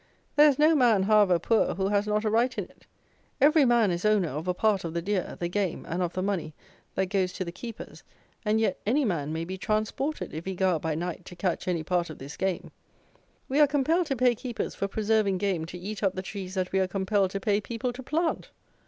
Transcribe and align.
There 0.35 0.49
is 0.49 0.57
no 0.57 0.73
man, 0.75 1.03
however 1.03 1.37
poor, 1.37 1.75
who 1.75 1.89
has 1.89 2.07
not 2.07 2.25
a 2.25 2.29
right 2.31 2.57
in 2.57 2.63
it. 2.63 2.87
Every 3.39 3.65
man 3.65 3.91
is 3.91 4.03
owner 4.03 4.29
of 4.29 4.47
a 4.47 4.53
part 4.55 4.83
of 4.83 4.95
the 4.95 5.01
deer, 5.03 5.37
the 5.39 5.47
game, 5.47 5.85
and 5.87 6.01
of 6.01 6.13
the 6.13 6.23
money 6.23 6.55
that 6.95 7.05
goes 7.05 7.31
to 7.33 7.45
the 7.45 7.51
keepers; 7.51 8.01
and 8.43 8.59
yet, 8.59 8.79
any 8.87 9.05
man 9.05 9.31
may 9.31 9.45
be 9.45 9.59
transported, 9.59 10.33
if 10.33 10.45
he 10.45 10.55
go 10.55 10.69
out 10.73 10.81
by 10.81 10.95
night 10.95 11.23
to 11.25 11.35
catch 11.35 11.67
any 11.67 11.83
part 11.83 12.09
of 12.09 12.17
this 12.17 12.35
game! 12.35 12.71
We 13.47 13.59
are 13.59 13.67
compelled 13.67 14.07
to 14.07 14.15
pay 14.15 14.33
keepers 14.33 14.73
for 14.73 14.87
preserving 14.87 15.37
game 15.37 15.65
to 15.65 15.77
eat 15.77 16.01
up 16.01 16.15
the 16.15 16.23
trees 16.23 16.55
that 16.55 16.71
we 16.71 16.79
are 16.79 16.87
compelled 16.87 17.29
to 17.29 17.39
pay 17.39 17.61
people 17.61 17.93
to 17.93 18.01
plant! 18.01 18.49